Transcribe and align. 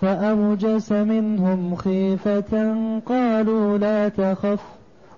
فأوجس 0.00 0.92
منهم 0.92 1.74
خيفة 1.74 2.74
قالوا 3.06 3.78
لا 3.78 4.08
تخف 4.08 4.62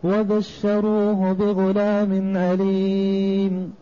وبشروه 0.04 1.32
بغلام 1.32 2.36
عليم 2.36 3.72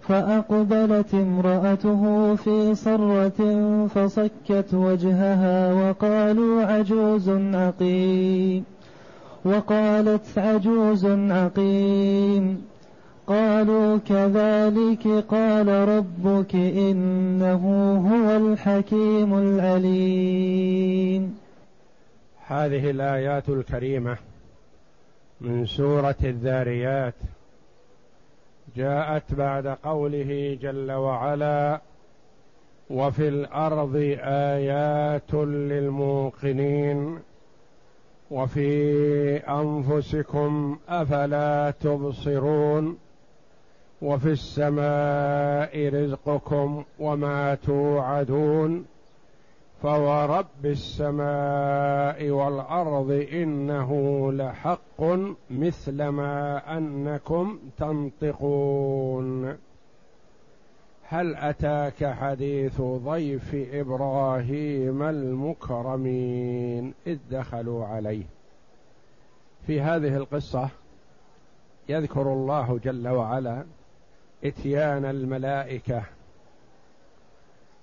فأقبلت 0.00 1.14
امرأته 1.14 2.34
في 2.34 2.74
صرة 2.74 3.40
فصكت 3.86 4.74
وجهها 4.74 5.72
وقالوا 5.72 6.62
عجوز 6.62 7.28
عقيم 7.54 8.64
وقالت 9.44 10.38
عجوز 10.38 11.06
عقيم 11.06 12.62
قالوا 13.28 13.98
كذلك 13.98 15.24
قال 15.28 15.68
ربك 15.68 16.54
إنه 16.54 17.64
هو 18.10 18.36
الحكيم 18.36 19.38
العليم. 19.38 21.38
هذه 22.46 22.90
الآيات 22.90 23.48
الكريمة 23.48 24.16
من 25.40 25.66
سورة 25.66 26.16
الذاريات 26.24 27.14
جاءت 28.76 29.34
بعد 29.34 29.66
قوله 29.66 30.58
جل 30.62 30.92
وعلا 30.92 31.80
وفي 32.90 33.28
الأرض 33.28 33.96
آيات 34.22 35.34
للموقنين 35.34 37.18
وفي 38.30 39.36
أنفسكم 39.36 40.78
أفلا 40.88 41.74
تبصرون. 41.80 42.98
وفي 44.02 44.30
السماء 44.30 45.88
رزقكم 45.88 46.84
وما 46.98 47.54
توعدون 47.54 48.86
فورب 49.82 50.46
السماء 50.64 52.30
والأرض 52.30 53.26
إنه 53.32 53.92
لحق 54.32 55.02
مثل 55.50 56.08
ما 56.08 56.62
أنكم 56.78 57.58
تنطقون. 57.78 59.56
هل 61.08 61.36
أتاك 61.36 62.04
حديث 62.04 62.80
ضيف 62.80 63.54
إبراهيم 63.72 65.02
المكرمين 65.02 66.94
إذ 67.06 67.18
دخلوا 67.30 67.86
عليه؟ 67.86 68.24
في 69.66 69.80
هذه 69.80 70.16
القصة 70.16 70.68
يذكر 71.88 72.32
الله 72.32 72.80
جل 72.84 73.08
وعلا 73.08 73.64
إتيان 74.44 75.04
الملائكة 75.04 76.02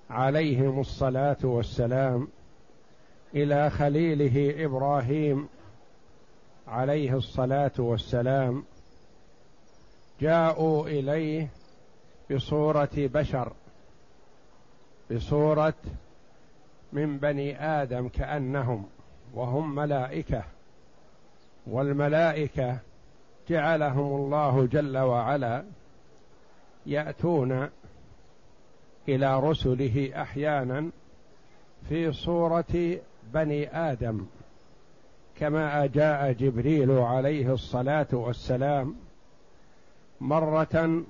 عليهم 0.09 0.79
الصلاة 0.79 1.37
والسلام 1.43 2.27
إلى 3.35 3.69
خليله 3.69 4.65
إبراهيم 4.65 5.49
عليه 6.67 7.17
الصلاة 7.17 7.71
والسلام. 7.77 8.63
جاءوا 10.21 10.87
إليه 10.87 11.47
بصورة 12.31 12.89
بشر 12.95 13.53
بصورة 15.11 15.73
من 16.93 17.17
بني 17.17 17.63
آدم 17.63 18.07
كأنهم 18.07 18.85
وهم 19.33 19.75
ملائكة 19.75 20.43
والملائكة 21.67 22.77
جعلهم 23.49 24.15
الله 24.15 24.65
جل 24.65 24.97
وعلا 24.97 25.63
يأتون 26.85 27.69
إلى 29.09 29.39
رسله 29.39 30.11
أحيانا 30.21 30.89
في 31.89 32.11
صورة 32.11 32.99
بني 33.33 33.77
آدم 33.91 34.25
كما 35.35 35.85
جاء 35.85 36.31
جبريل 36.31 36.91
عليه 36.91 37.53
الصلاة 37.53 38.07
والسلام 38.13 38.95
مرة 40.21 41.03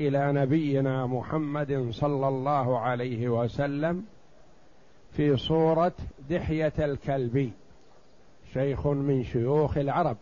إلى 0.00 0.32
نبينا 0.32 1.06
محمد 1.06 1.88
صلى 1.90 2.28
الله 2.28 2.78
عليه 2.78 3.28
وسلم 3.28 4.04
في 5.12 5.36
صورة 5.36 5.92
دحية 6.30 6.72
الكلبي 6.78 7.52
شيخ 8.52 8.86
من 8.86 9.24
شيوخ 9.24 9.78
العرب. 9.78 10.16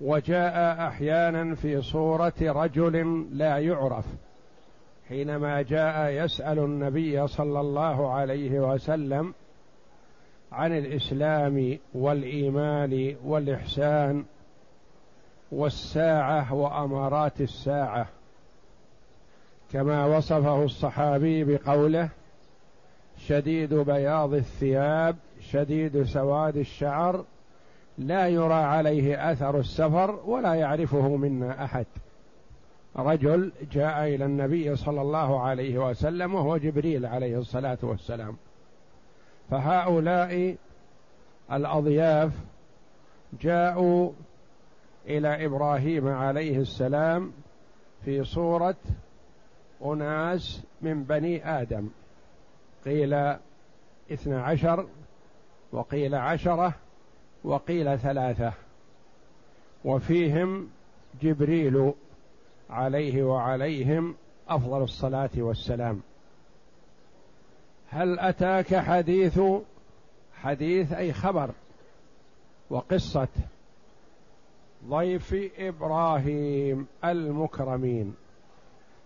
وجاء 0.00 0.86
أحيانا 0.88 1.54
في 1.54 1.82
صورة 1.82 2.34
رجل 2.40 3.26
لا 3.32 3.58
يعرف 3.58 4.04
حينما 5.08 5.62
جاء 5.62 6.10
يسأل 6.24 6.58
النبي 6.58 7.26
صلى 7.26 7.60
الله 7.60 8.12
عليه 8.12 8.60
وسلم 8.60 9.34
عن 10.52 10.78
الإسلام 10.78 11.78
والإيمان 11.94 13.16
والإحسان 13.24 14.24
والساعة 15.52 16.54
وأمارات 16.54 17.40
الساعة. 17.40 18.08
كما 19.72 20.06
وصفه 20.06 20.64
الصحابي 20.64 21.44
بقوله 21.44 22.08
شديد 23.18 23.74
بياض 23.74 24.34
الثياب 24.34 25.16
شديد 25.40 26.02
سواد 26.02 26.56
الشعر 26.56 27.24
لا 27.98 28.28
يرى 28.28 28.54
عليه 28.54 29.32
أثر 29.32 29.58
السفر 29.58 30.20
ولا 30.26 30.54
يعرفه 30.54 31.16
منا 31.16 31.64
أحد. 31.64 31.86
رجل 32.96 33.52
جاء 33.72 34.14
إلى 34.14 34.24
النبي 34.24 34.76
صلى 34.76 35.00
الله 35.00 35.40
عليه 35.40 35.78
وسلم 35.78 36.34
وهو 36.34 36.56
جبريل 36.56 37.06
عليه 37.06 37.38
الصلاة 37.38 37.78
والسلام. 37.82 38.36
فهؤلاء 39.50 40.56
الأضياف 41.52 42.32
جاءوا 43.40 44.10
إلى 45.06 45.46
إبراهيم 45.46 46.08
عليه 46.08 46.58
السلام 46.58 47.32
في 48.04 48.24
صورة 48.24 48.76
أناس 49.84 50.62
من 50.82 51.04
بني 51.04 51.60
آدم. 51.60 51.88
قيل 52.84 53.14
اثنى 54.12 54.34
عشر 54.34 54.86
وقيل 55.72 56.14
عشرة 56.14 56.74
وقيل 57.44 57.98
ثلاثة. 57.98 58.52
وفيهم 59.84 60.68
جبريل 61.22 61.92
عليه 62.70 63.22
وعليهم 63.22 64.14
أفضل 64.48 64.82
الصلاة 64.82 65.30
والسلام. 65.36 66.00
هل 67.90 68.18
أتاك 68.18 68.76
حديث 68.76 69.40
حديث 70.42 70.92
أي 70.92 71.12
خبر 71.12 71.50
وقصة 72.70 73.28
ضيف 74.88 75.34
إبراهيم 75.58 76.86
المكرمين؟ 77.04 78.14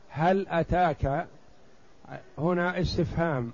هل 0.08 0.46
أتاك؟ 0.48 1.26
هنا 2.38 2.80
استفهام. 2.80 3.52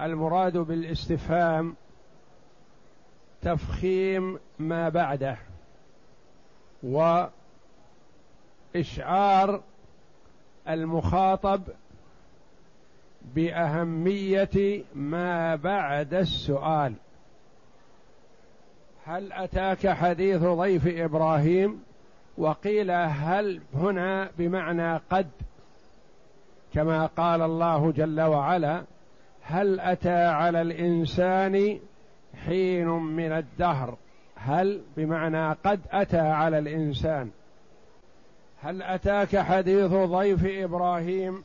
المراد 0.00 0.58
بالاستفهام 0.58 1.74
تفخيم 3.42 4.38
ما 4.58 4.88
بعده 4.88 5.36
وإشعار 8.74 9.60
المخاطب 10.68 11.62
بأهمية 13.34 14.84
ما 14.94 15.56
بعد 15.56 16.14
السؤال. 16.14 16.94
هل 19.04 19.32
أتاك 19.32 19.88
حديث 19.88 20.42
ضيف 20.42 20.86
إبراهيم؟ 20.86 21.82
وقيل 22.38 22.90
هل 22.90 23.60
هنا 23.74 24.30
بمعنى 24.38 24.96
قد 25.10 25.30
كما 26.74 27.06
قال 27.06 27.42
الله 27.42 27.92
جل 27.92 28.20
وعلا 28.20 28.82
هل 29.42 29.80
أتى 29.80 30.24
على 30.24 30.62
الإنسان 30.62 31.80
حين 32.36 32.88
من 32.88 33.32
الدهر 33.32 33.96
هل 34.34 34.82
بمعنى 34.96 35.52
قد 35.52 35.80
أتى 35.90 36.18
على 36.18 36.58
الإنسان؟ 36.58 37.30
هل 38.62 38.82
أتاك 38.82 39.36
حديث 39.36 39.90
ضيف 39.92 40.46
إبراهيم؟ 40.46 41.44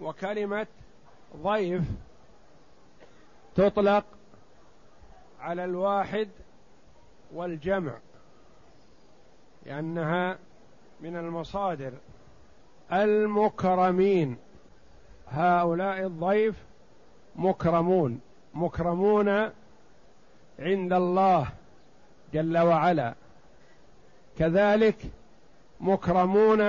وكلمة 0.00 0.66
ضيف 1.42 1.82
تطلق 3.54 4.04
على 5.40 5.64
الواحد 5.64 6.28
والجمع 7.34 7.92
لأنها 9.66 10.38
من 11.00 11.16
المصادر. 11.16 11.92
المكرمين 12.92 14.36
هؤلاء 15.28 16.06
الضيف 16.06 16.54
مكرمون. 17.36 18.20
مكرمون 18.54 19.50
عند 20.60 20.92
الله 20.92 21.48
جل 22.34 22.58
وعلا. 22.58 23.14
كذلك 24.38 24.96
مكرمون 25.80 26.60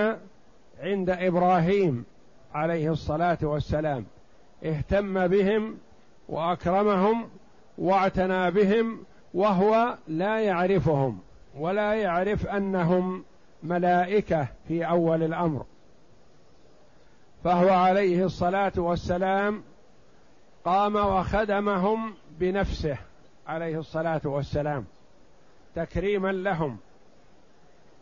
عند 0.79 1.09
إبراهيم 1.09 2.05
عليه 2.53 2.91
الصلاة 2.91 3.37
والسلام. 3.41 4.05
اهتم 4.63 5.27
بهم 5.27 5.77
وأكرمهم 6.29 7.29
واعتنى 7.77 8.51
بهم 8.51 9.03
وهو 9.33 9.97
لا 10.07 10.39
يعرفهم 10.39 11.19
ولا 11.57 11.93
يعرف 11.93 12.47
أنهم 12.47 13.23
ملائكة 13.63 14.47
في 14.67 14.87
أول 14.87 15.23
الأمر. 15.23 15.65
فهو 17.43 17.69
عليه 17.69 18.25
الصلاة 18.25 18.73
والسلام 18.77 19.63
قام 20.65 20.95
وخدمهم 20.95 22.13
بنفسه. 22.39 22.97
عليه 23.47 23.79
الصلاة 23.79 24.21
والسلام 24.25 24.85
تكريما 25.75 26.31
لهم. 26.31 26.77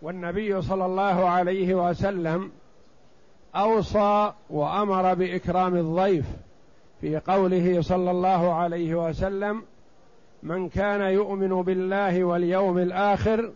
والنبي 0.02 0.62
صلى 0.62 0.86
الله 0.86 1.30
عليه 1.30 1.76
وسلم 1.90 2.52
أوصى 3.56 4.34
وأمر 4.50 5.14
بإكرام 5.14 5.76
الضيف 5.76 6.26
في 7.02 7.18
قوله 7.18 7.82
صلى 7.82 8.12
الله 8.12 8.54
عليه 8.54 9.08
وسلم 9.08 9.64
من 10.44 10.70
كان 10.70 11.02
يؤمن 11.02 11.62
بالله 11.62 12.24
واليوم 12.24 12.78
الآخر 12.78 13.52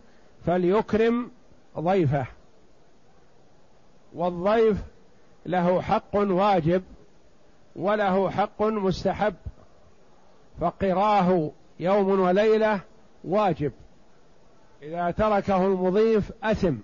فليكرم 0.46 1.30
ضيفه. 1.78 2.26
والضيف 4.14 4.78
له 5.46 5.80
حق 5.80 6.16
واجب 6.16 6.82
وله 7.76 8.30
حق 8.30 8.62
مستحب 8.62 9.34
فقراه 10.60 11.50
يوم 11.80 12.20
وليلة 12.20 12.80
واجب. 13.24 13.72
إذا 14.82 15.10
تركه 15.10 15.66
المضيف 15.66 16.32
أثم 16.42 16.74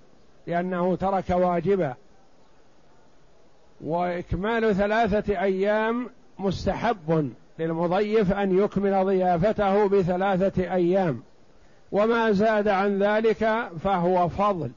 لأنه 0.47 0.97
ترك 0.97 1.31
واجبا. 1.31 1.95
وإكمال 3.81 4.75
ثلاثة 4.75 5.41
أيام 5.41 6.11
مستحب 6.39 7.33
للمضيف 7.59 8.33
أن 8.33 8.59
يكمل 8.59 9.05
ضيافته 9.05 9.89
بثلاثة 9.89 10.75
أيام. 10.75 11.23
وما 11.93 12.33
زاد 12.33 12.69
عن 12.69 13.03
ذلك 13.03 13.71
فهو 13.85 14.29
فضل. 14.29 14.71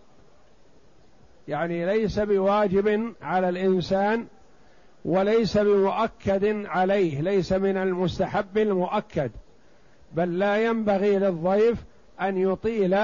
يعني 1.48 1.86
ليس 1.86 2.20
بواجب 2.20 3.14
على 3.22 3.50
الإنسان 3.50 4.26
وليس 5.06 5.58
بمؤكد 5.58 6.66
عليه 6.66 7.22
ليس 7.22 7.54
من 7.54 7.78
المستحب 7.78 8.58
المؤكد. 8.58 9.32
بل 10.14 10.40
لا 10.40 10.58
ينبغي 10.58 11.20
للضيف 11.20 11.84
أن 12.22 12.38
يطيل 12.38 12.98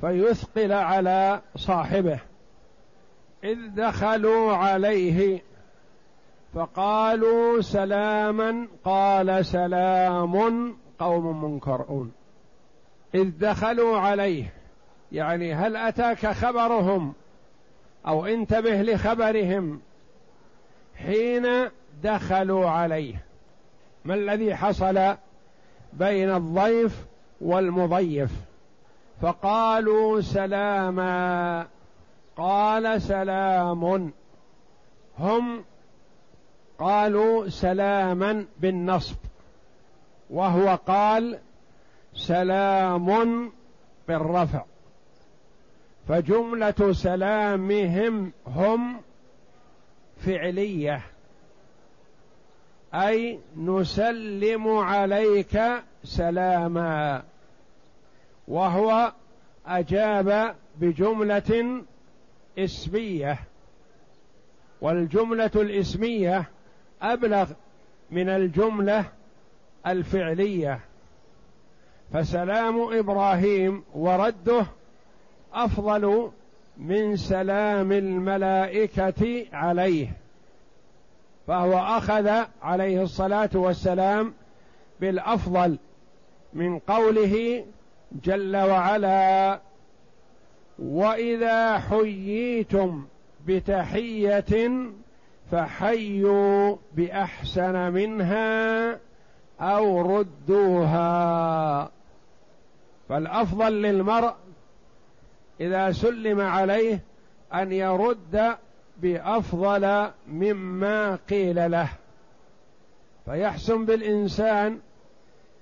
فيثقل 0.00 0.72
على 0.72 1.40
صاحبه. 1.56 2.18
إذ 3.44 3.58
دخلوا 3.74 4.52
عليه 4.52 5.42
فقالوا 6.54 7.60
سلاما 7.60 8.68
قال 8.84 9.46
سلام 9.46 10.76
قوم 10.98 11.44
منكرون. 11.44 12.12
إذ 13.14 13.30
دخلوا 13.38 13.98
عليه 13.98 14.52
يعني 15.12 15.54
هل 15.54 15.76
أتاك 15.76 16.26
خبرهم 16.26 17.12
أو 18.06 18.26
انتبه 18.26 18.82
لخبرهم؟ 18.82 19.80
حين 20.96 21.46
دخلوا 22.02 22.70
عليه 22.70 23.24
ما 24.04 24.14
الذي 24.14 24.54
حصل؟ 24.54 25.16
بين 25.98 26.30
الضيف 26.30 27.04
والمضيف. 27.40 28.30
فقالوا 29.22 30.20
سلاما. 30.20 31.66
قال 32.36 33.02
سلام. 33.02 34.12
هم 35.18 35.64
قالوا 36.78 37.48
سلاما 37.48 38.46
بالنصب. 38.60 39.16
وهو 40.30 40.78
قال 40.86 41.38
سلام 42.14 43.52
بالرفع. 44.08 44.62
فجملة 46.08 46.92
سلامهم 46.92 48.32
هم 48.46 49.00
فعلية. 50.26 51.13
أي 52.94 53.38
نسلم 53.56 54.68
عليك 54.68 55.62
سلاما. 56.04 57.22
وهو 58.48 59.12
أجاب 59.66 60.54
بجملة 60.80 61.82
اسمية. 62.58 63.38
والجملة 64.80 65.50
الاسمية 65.54 66.44
أبلغ 67.02 67.50
من 68.10 68.28
الجملة 68.28 69.04
الفعلية. 69.86 70.80
فسلام 72.12 72.80
إبراهيم 72.80 73.84
ورده 73.94 74.66
أفضل 75.52 76.30
من 76.76 77.16
سلام 77.16 77.92
الملائكة 77.92 79.46
عليه. 79.52 80.23
فهو 81.46 81.78
أخذ 81.78 82.44
عليه 82.62 83.02
الصلاة 83.02 83.50
والسلام 83.54 84.34
بالأفضل 85.00 85.78
من 86.52 86.78
قوله 86.78 87.64
جل 88.12 88.56
وعلا 88.56 89.60
وإذا 90.78 91.78
حييتم 91.78 93.04
بتحية 93.46 94.70
فحيوا 95.50 96.76
بأحسن 96.92 97.92
منها 97.92 98.98
أو 99.60 100.18
ردوها. 100.18 101.90
فالأفضل 103.08 103.82
للمرء 103.82 104.34
إذا 105.60 105.92
سلم 105.92 106.40
عليه 106.40 107.00
أن 107.54 107.72
يرد 107.72 108.56
بأفضل 109.02 110.10
مما 110.28 111.18
قيل 111.30 111.70
له. 111.70 111.88
فيحسن 113.24 113.84
بالإنسان 113.84 114.78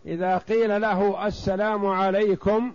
إذا 0.07 0.39
قيل 0.39 0.81
له 0.81 1.27
السلام 1.27 1.87
عليكم 1.87 2.73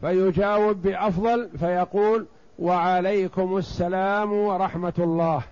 فيجاوب 0.00 0.82
بأفضل 0.82 1.50
فيقول 1.58 2.26
وعليكم 2.58 3.56
السلام 3.56 4.32
ورحمة 4.32 4.92
الله. 4.98 5.42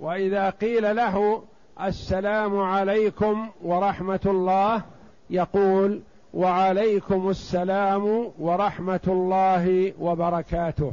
وإذا 0.00 0.50
قيل 0.50 0.96
له 0.96 1.42
السلام 1.82 2.58
عليكم 2.58 3.50
ورحمة 3.62 4.20
الله 4.26 4.82
يقول 5.30 6.00
وعليكم 6.34 7.30
السلام 7.30 8.30
ورحمة 8.38 9.00
الله 9.06 9.92
وبركاته. 10.00 10.92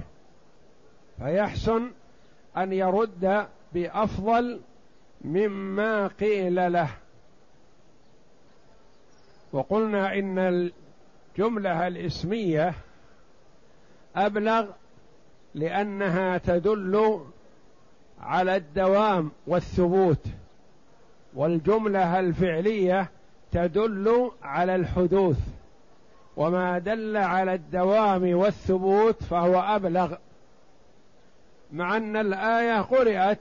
فيحسن 1.20 1.92
أن 2.58 2.74
يرد 2.74 3.48
بأفضل 3.74 4.60
مما 5.22 6.08
قيل 6.08 6.74
له. 6.74 6.90
وقلنا 9.54 10.14
إن 10.14 10.40
الجملة 10.40 11.88
الإسمية 11.88 12.74
أبلغ 14.16 14.66
لأنها 15.56 16.38
تدل 16.38 17.26
على 18.22 18.56
الدوام 18.56 19.32
والثبوت 19.48 20.26
والجملة 21.34 22.20
الفعلية 22.20 23.10
تدل 23.52 24.32
على 24.44 24.76
الحدوث 24.76 25.40
وما 26.38 26.80
دل 26.80 27.18
على 27.18 27.54
الدوام 27.54 28.36
والثبوت 28.36 29.24
فهو 29.24 29.60
أبلغ. 29.60 30.16
مع 31.76 31.98
أن 31.98 32.18
الآية 32.18 32.82
قرأت. 32.82 33.40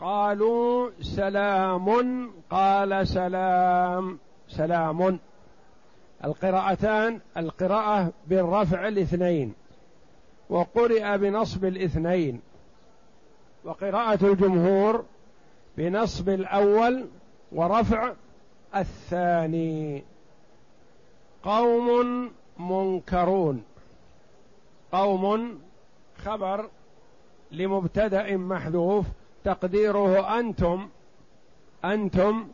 قالوا 0.00 0.90
سلام 1.02 2.30
قال 2.50 3.08
سلام 3.08 4.18
سلام. 4.48 5.18
القراءتان 6.24 7.20
القراءة 7.36 8.12
بالرفع 8.26 8.88
الاثنين 8.88 9.54
وقرئ 10.50 11.18
بنصب 11.18 11.64
الاثنين. 11.64 12.40
وقراءة 13.64 14.26
الجمهور 14.26 15.04
بنصب 15.76 16.28
الأول 16.28 17.06
ورفع 17.52 18.12
الثاني. 18.76 20.04
قوم 21.42 22.30
منكرون. 22.58 23.64
قوم 24.92 25.58
خبر 26.24 26.68
لمبتدأ 27.52 28.36
محذوف 28.36 29.06
تقديره 29.44 30.38
أنتم 30.38 30.88
أنتم 31.84 32.48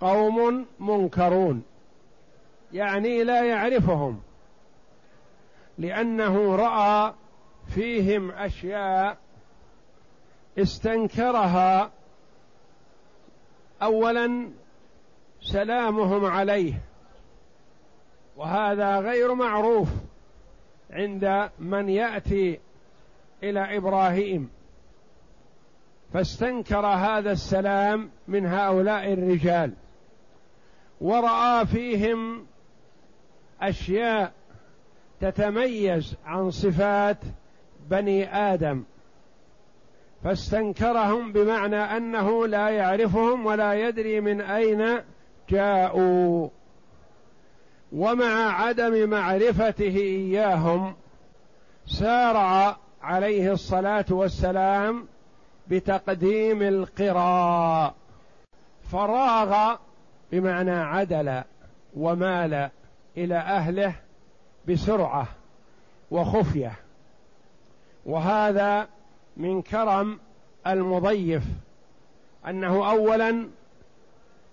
قوم 0.00 0.66
منكرون. 0.80 1.62
يعني 2.72 3.24
لا 3.24 3.44
يعرفهم 3.44 4.20
لأنه 5.78 6.56
رأى 6.56 7.14
فيهم 7.68 8.30
أشياء 8.30 9.18
استنكرها. 10.58 11.90
اولا 13.82 14.48
سلامهم 15.40 16.24
عليه 16.24 16.82
وهذا 18.36 18.98
غير 18.98 19.34
معروف 19.34 19.88
عند 20.90 21.50
من 21.58 21.88
يأتي 21.88 22.60
إلى 23.42 23.76
إبراهيم. 23.76 24.50
فاستنكر 26.12 26.86
هذا 26.86 27.32
السلام 27.32 28.10
من 28.28 28.46
هؤلاء 28.46 29.12
الرجال. 29.12 29.72
ورأى 31.00 31.66
فيهم 31.66 32.46
أشياء 33.60 34.32
تتميز 35.20 36.16
عن 36.24 36.50
صفات 36.50 37.18
بني 37.90 38.36
آدم. 38.36 38.84
فاستنكرهم 40.24 41.32
بمعنى 41.32 41.76
أنه 41.76 42.46
لا 42.46 42.68
يعرفهم 42.68 43.46
ولا 43.46 43.74
يدري 43.74 44.20
من 44.20 44.40
أين 44.40 45.00
جاءوا. 45.48 46.48
ومع 47.92 48.62
عدم 48.62 49.10
معرفته 49.10 49.96
إياهم 49.96 50.94
سارع 51.86 52.76
عليه 53.06 53.52
الصلاة 53.52 54.04
والسلام 54.10 55.06
بتقديم 55.68 56.62
القراء. 56.62 57.94
فراغ 58.92 59.76
بمعنى 60.32 60.70
عدل 60.70 61.42
ومال 61.96 62.70
إلى 63.16 63.34
أهله 63.36 63.94
بسرعة 64.68 65.28
وخفية. 66.10 66.72
وهذا 68.06 68.88
من 69.36 69.62
كرم 69.62 70.18
المضيف 70.66 71.42
أنه 72.48 72.90
اولا 72.90 73.48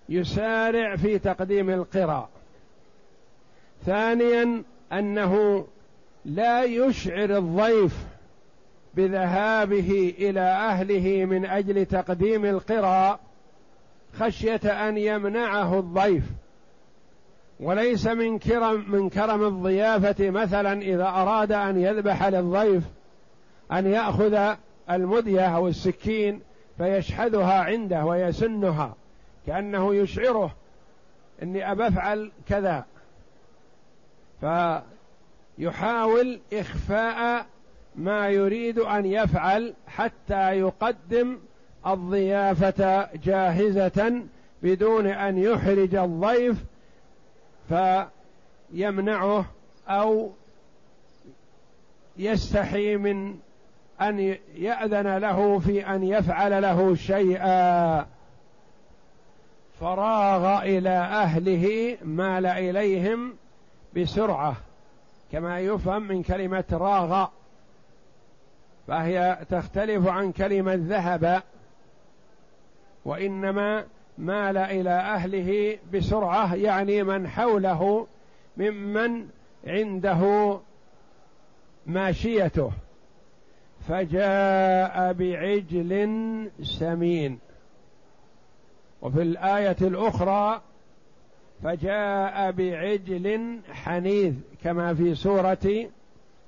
يسارع 0.08 0.96
في 0.96 1.18
تقديم 1.18 1.70
القراء. 1.70 2.28
ثانيا 3.86 4.62
أنه 4.92 5.66
لا 6.24 6.64
يشعر 6.64 7.36
الضيف 7.38 8.13
بذهابه 8.96 10.14
إلى 10.18 10.40
أهله 10.40 11.24
من 11.24 11.46
أجل 11.46 11.86
تقديم 11.86 12.44
القراء 12.44 13.20
خشية 14.18 14.88
أن 14.88 14.98
يمنعه 14.98 15.78
الضيف. 15.78 16.24
وليس 17.60 18.06
من 18.06 18.38
كرم 18.38 18.84
من 18.90 19.08
كرم 19.08 19.46
الضيافة 19.46 20.30
مثلا 20.30 20.82
إذا 20.82 21.06
أراد 21.08 21.52
أن 21.52 21.78
يذبح 21.78 22.26
للضيف 22.26 22.84
أن 23.72 23.86
يأخذ 23.86 24.54
المدية 24.90 25.56
أو 25.56 25.68
السكين 25.68 26.40
فيشحذها 26.78 27.60
عنده 27.60 28.04
ويسنها 28.04 28.94
كأنه 29.46 29.94
يشعره 29.94 30.54
إني 31.42 31.72
ابى 31.72 31.88
افعل 31.88 32.32
كذا. 32.48 32.84
فيحاول 35.58 36.40
إخفاء 36.52 37.46
ما 37.96 38.28
يريد 38.28 38.78
أن 38.78 39.06
يفعل 39.06 39.74
حتى 39.86 40.58
يقدم 40.58 41.38
الضيافة 41.86 43.08
جاهزة 43.24 44.22
بدون 44.62 45.06
أن 45.06 45.38
يحرج 45.38 45.94
الضيف 45.94 46.64
فيمنعه 47.68 49.44
أو 49.88 50.30
يستحي 52.16 52.96
من 52.96 53.36
أن 54.00 54.36
يأذن 54.54 55.16
له 55.18 55.58
في 55.58 55.86
أن 55.86 56.04
يفعل 56.04 56.62
له 56.62 56.94
شيئا. 56.94 58.06
فراغ 59.80 60.62
إلى 60.62 60.90
أهله 60.90 61.96
مال 62.04 62.46
إليهم 62.46 63.34
بسرعة 63.96 64.56
كما 65.32 65.60
يفهم 65.60 66.02
من 66.02 66.22
كلمة 66.22 66.64
راغ. 66.72 67.26
فهي 68.86 69.38
تختلف 69.50 70.08
عن 70.08 70.32
كلمة 70.32 70.74
ذهب 70.74 71.42
وإنما 73.04 73.84
مال 74.18 74.56
إلى 74.56 74.90
أهله 74.90 75.78
بسرعة 75.92 76.54
يعني 76.54 77.02
من 77.02 77.28
حوله 77.28 78.06
ممن 78.56 79.28
عنده 79.66 80.58
ماشيته. 81.86 82.72
فجاء 83.88 85.12
بعجل 85.12 86.50
سمين. 86.62 87.38
وفي 89.02 89.22
الآية 89.22 89.76
الأخرى 89.80 90.62
فجاء 91.62 92.50
بعجل 92.50 93.58
حنيذ 93.72 94.34
كما 94.62 94.94
في 94.94 95.14
سورة 95.14 95.86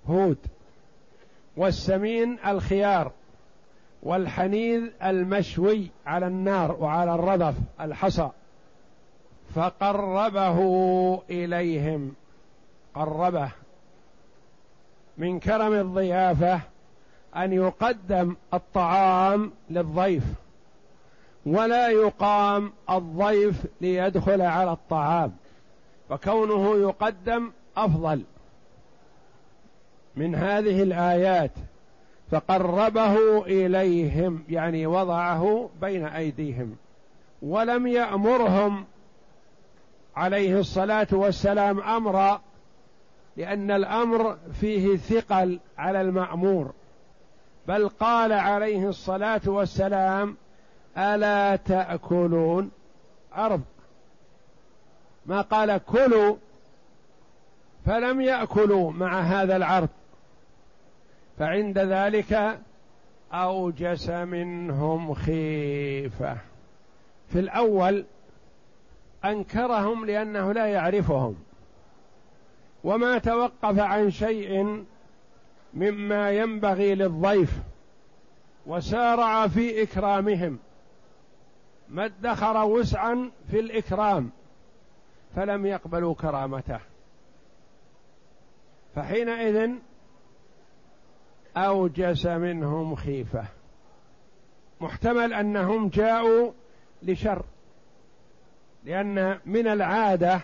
هود. 0.07 0.39
والسمين 1.57 2.39
الخيار 2.47 3.13
والحنيذ 4.03 4.83
المشوي 5.03 5.91
على 6.07 6.27
النار 6.27 6.77
وعلى 6.81 7.15
الرذف 7.15 7.55
الحصى. 7.81 8.31
فقربه 9.55 10.59
إليهم 11.31 12.15
قربه 12.95 13.51
من 15.19 15.41
كرم 15.41 15.73
الضيافة 15.73 16.61
أن 17.37 17.53
يقدم 17.53 18.37
الطعام 18.55 19.53
للضيف 19.71 20.25
ولا 21.47 21.89
يقام 21.89 22.73
الضيف 22.91 23.67
ليدخل 23.81 24.43
على 24.43 24.73
الطعام 24.73 25.33
فكونه 26.09 26.77
يقدم 26.77 27.53
أفضل. 27.77 28.23
من 30.17 30.35
هذه 30.35 30.83
الآيات 30.83 31.51
فقربه 32.31 33.45
إليهم 33.45 34.45
يعني 34.49 34.87
وضعه 34.87 35.71
بين 35.81 36.07
أيديهم 36.07 36.77
ولم 37.43 37.87
يأمرهم 37.87 38.85
عليه 40.17 40.61
الصلاة 40.61 41.07
والسلام 41.13 41.81
أمرا 41.81 42.41
لأن 43.37 43.71
الأمر 43.71 44.37
فيه 44.61 44.97
ثقل 44.97 45.59
على 45.79 46.01
المأمور 46.01 46.73
بل 47.69 47.89
قال 47.89 48.33
عليه 48.33 48.89
الصلاة 48.89 49.41
والسلام 49.47 50.37
ألا 50.99 51.57
تأكلون 51.57 52.71
عرض 53.33 53.63
ما 55.27 55.41
قال 55.41 55.81
كلوا. 55.87 56.37
فلم 57.87 58.21
يأكلوا 58.21 58.93
مع 58.93 59.21
هذا 59.21 59.57
العرض. 59.57 59.89
فعند 61.39 61.79
ذلك 61.79 62.61
أوجس 63.33 64.11
منهم 64.11 65.15
خيفة. 65.15 66.37
في 67.29 67.39
الأول 67.39 68.05
أنكرهم 69.25 70.05
لأنه 70.05 70.53
لا 70.53 70.67
يعرفهم 70.67 71.37
وما 72.85 73.19
توقف 73.19 73.79
عن 73.79 74.11
شيء 74.11 74.85
مما 75.75 76.31
ينبغي 76.31 76.95
للضيف 76.95 77.53
وسارع 78.67 79.49
في 79.49 79.83
إكرامهم 79.83 80.59
ما 81.89 82.05
ادخر 82.05 82.65
وسعا 82.65 83.31
في 83.51 83.61
الإكرام 83.61 84.31
فلم 85.37 85.67
يقبلوا 85.67 86.15
كرامته. 86.15 86.81
فحينئذ 88.95 89.71
أوجس 91.57 92.27
منهم 92.27 92.95
خيفة. 92.95 93.45
محتمل 94.81 95.33
أنهم 95.33 95.89
جاءوا 95.89 96.53
لشر 97.03 97.43
لأن 98.85 99.39
من 99.47 99.67
العادة 99.67 100.41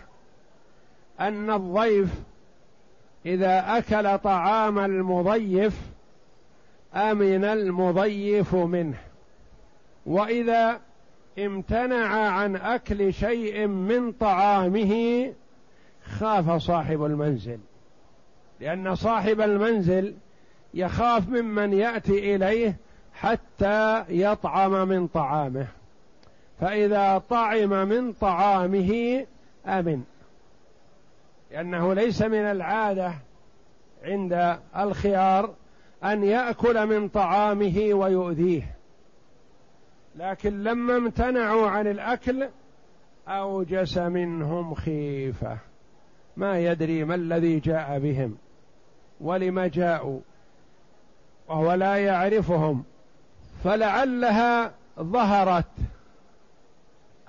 أن 1.21 1.51
الضيف 1.51 2.15
إذا 3.27 3.79
أكل 3.79 4.19
طعام 4.19 4.79
المضيف 4.79 5.81
أمن 6.95 7.45
المضيف 7.45 8.55
منه. 8.55 8.99
وإذا 10.07 10.81
امتنع 11.39 12.07
عن 12.31 12.57
أكل 12.57 13.13
شيء 13.13 13.67
من 13.67 14.13
طعامه 14.13 15.33
خاف 16.05 16.51
صاحب 16.51 17.05
المنزل 17.05 17.59
لأن 18.61 18.95
صاحب 18.95 19.41
المنزل 19.41 20.15
يخاف 20.75 21.29
ممن 21.29 21.73
يأتي 21.73 22.35
إليه 22.37 22.77
حتى 23.15 24.05
يطعم 24.09 24.89
من 24.89 25.07
طعامه. 25.07 25.67
فإذا 26.61 27.23
طعم 27.31 27.89
من 27.89 28.13
طعامه 28.13 29.25
أمن. 29.67 30.03
لأنه 31.51 31.95
ليس 31.95 32.23
من 32.23 32.45
العادة 32.45 33.15
عند 34.05 34.59
الخيار 34.79 35.55
أن 36.05 36.25
يأكل 36.25 36.87
من 36.87 37.09
طعامه 37.09 37.89
ويؤذيه. 37.93 38.77
لكن 40.17 40.63
لما 40.63 40.97
امتنعوا 40.97 41.69
عن 41.69 41.87
الأكل 41.87 42.49
أوجس 43.29 43.99
منهم 43.99 44.75
خيفة. 44.75 45.59
ما 46.37 46.59
يدري 46.59 47.05
ما 47.05 47.15
الذي 47.15 47.61
جاء 47.61 47.99
بهم. 47.99 48.37
ولم 49.21 49.61
جاءوا. 49.61 50.21
وهو 51.49 51.73
لا 51.73 51.97
يعرفهم 51.97 52.85
فلعلها 53.65 54.73
ظهرت 55.01 55.65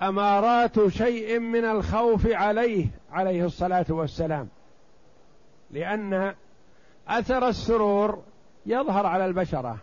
أمارات 0.02 0.88
شيء 0.88 1.38
من 1.38 1.64
الخوف 1.64 2.26
عليه 2.26 2.86
عليه 3.12 3.44
الصلاة 3.44 3.86
والسلام. 3.88 4.48
لأن 5.70 6.34
أثر 7.08 7.48
السرور 7.48 8.22
يظهر 8.66 9.06
على 9.06 9.26
البشرة 9.26 9.76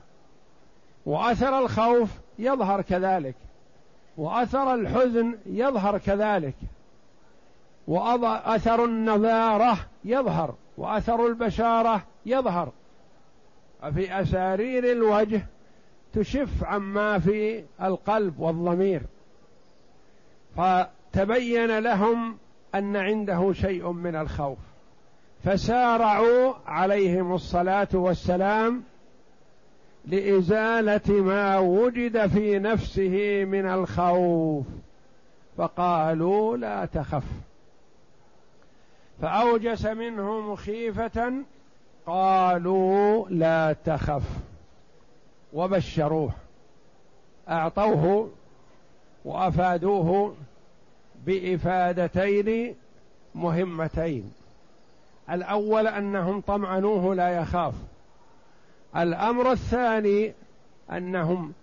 وأثر 1.06 1.60
الخوف 1.60 2.10
يظهر 2.40 2.82
كذلك 2.82 3.36
وأثر 4.18 4.74
الحزن 4.74 5.36
يظهر 5.46 5.98
كذلك 5.98 6.56
واثر 7.88 8.86
النذاره 8.86 9.78
يظهر 10.06 10.56
وأثر 10.78 11.28
البشارة 11.28 12.02
يظهر. 12.26 12.72
وفي 13.84 14.22
أسارير 14.22 14.92
الوجه 14.92 15.42
تشف 16.14 16.64
عما 16.64 17.20
في 17.20 17.64
القلب 17.82 18.40
والضمير. 18.40 19.02
فتبين 20.58 21.80
لهم 21.80 22.38
أن 22.76 22.96
عنده 22.96 23.54
شيء 23.54 23.92
من 23.92 24.16
الخوف. 24.16 24.58
فسارعوا 25.44 26.54
عليهم 26.68 27.34
الصلاة 27.34 27.88
والسلام 27.94 28.84
لإزالة 30.06 31.14
ما 31.22 31.58
وجد 31.58 32.28
في 32.28 32.60
نفسه 32.60 33.46
من 33.46 33.66
الخوف. 33.66 34.66
فقالوا 35.58 36.58
لا 36.58 36.86
تخف. 36.86 37.24
فأوجس 39.22 39.86
منهم 39.86 40.56
خيفة 40.56 41.34
قالوا 42.08 43.30
لا 43.30 43.76
تخف. 43.86 44.24
وبشروه. 45.54 46.32
أعطوه 47.50 48.30
وأفادوه 49.26 50.36
بإفادتين 51.26 52.76
مهمتين. 53.36 54.34
الأول 55.30 55.88
أنهم 55.88 56.42
طمعنوه 56.42 57.16
لا 57.16 57.30
يخاف. 57.30 57.74
الأمر 58.98 59.52
الثاني 59.52 60.34
أنهم 60.92 61.54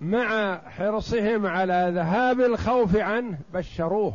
مع 0.00 0.58
حرصهم 0.58 1.46
على 1.46 1.92
ذهاب 1.94 2.40
الخوف 2.40 2.96
عنه 2.96 3.38
بشروه. 3.54 4.12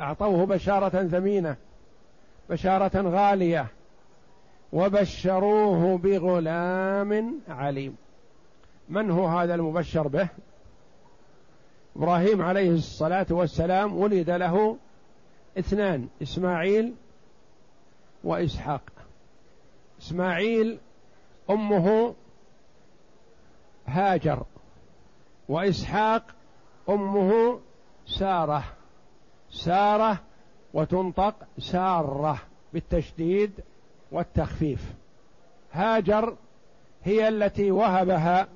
أعطوه 0.00 0.46
بشارة 0.46 1.08
ثمينة. 1.08 1.56
بشارة 2.50 3.02
غالية. 3.10 3.66
وبشروه 4.72 5.98
بغلام 5.98 7.40
عليم. 7.48 7.96
من 8.88 9.10
هو 9.10 9.26
هذا 9.26 9.54
المبشر 9.54 10.08
به؟ 10.08 10.28
إبراهيم 11.96 12.42
عليه 12.42 12.70
الصلاة 12.70 13.26
والسلام 13.30 13.96
ولد 13.96 14.30
له 14.30 14.76
اثنان 15.58 16.08
إسماعيل 16.22 16.94
وإسحاق. 18.24 18.82
إسماعيل 20.00 20.78
أمه 21.50 22.14
هاجر 23.86 24.42
وإسحاق 25.48 26.22
أمه 26.88 27.60
سارة. 28.06 28.64
سارة 29.50 30.20
وتنطق 30.74 31.34
سارة 31.58 32.38
بالتشديد 32.72 33.52
والتخفيف. 34.12 34.92
هاجر 35.72 36.36
هي 37.04 37.28
التي 37.28 37.70
وهبها 37.70 38.48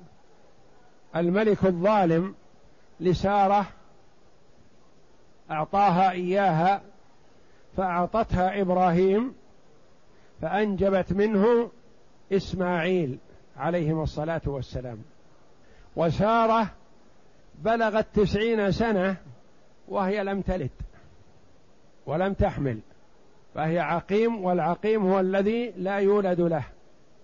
الملك 1.15 1.65
الظالم 1.65 2.35
لسارة 2.99 3.65
أعطاها 5.51 6.11
إياها 6.11 6.81
فأعطتها 7.77 8.61
إبراهيم 8.61 9.33
فأنجبت 10.41 11.13
منه 11.13 11.71
إسماعيل 12.31 13.17
عليهم 13.57 14.03
الصلاة 14.03 14.41
والسلام. 14.45 14.97
وسارة 15.95 16.67
بلغت 17.55 18.05
تسعين 18.13 18.71
سنة 18.71 19.15
وهي 19.87 20.23
لم 20.23 20.41
تلد. 20.41 20.69
ولم 22.07 22.33
تحمل. 22.33 22.79
فهي 23.55 23.79
عقيم 23.79 24.43
والعقيم 24.43 25.07
هو 25.07 25.19
الذي 25.19 25.73
لا 25.77 25.95
يولد 25.95 26.41
له 26.41 26.63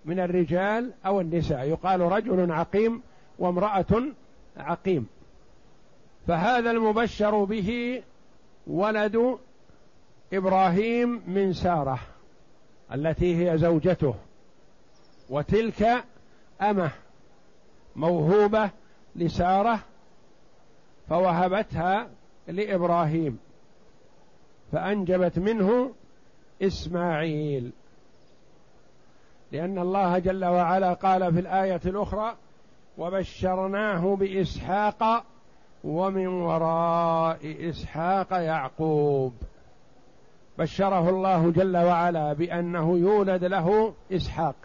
من 0.05 0.19
الرجال 0.19 0.93
أو 1.05 1.21
النساء. 1.21 1.69
يقال 1.69 2.01
رجل 2.01 2.51
عقيم 2.51 3.01
وامرأة 3.39 4.03
عقيم. 4.57 5.07
فهذا 6.27 6.71
المبشر 6.71 7.43
به 7.43 8.03
ولد 8.67 9.37
إبراهيم 10.33 11.21
من 11.27 11.53
سارة 11.53 11.99
التي 12.93 13.51
هي 13.51 13.57
زوجته. 13.57 14.15
وتلك 15.29 16.03
أمة 16.61 16.91
موهوبة 17.95 18.69
لسارة 19.15 19.79
فوهبتها 21.09 22.09
لإبراهيم. 22.47 23.39
فأنجبت 24.73 25.39
منه 25.39 25.91
إسماعيل. 26.61 27.71
لأن 29.51 29.79
الله 29.79 30.19
جل 30.19 30.45
وعلا 30.45 30.93
قال 30.93 31.33
في 31.33 31.39
الآية 31.39 31.81
الأخرى 31.85 32.35
وبشرناه 32.97 34.15
بإسحاق 34.15 35.25
ومن 35.83 36.27
وراء 36.27 37.69
إسحاق 37.69 38.27
يعقوب. 38.31 39.33
بشره 40.57 41.09
الله 41.09 41.51
جل 41.51 41.77
وعلا 41.77 42.33
بأنه 42.33 42.97
يولد 42.97 43.43
له 43.43 43.93
إسحاق. 44.11 44.55